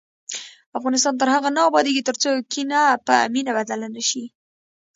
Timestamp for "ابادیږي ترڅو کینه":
1.69-2.81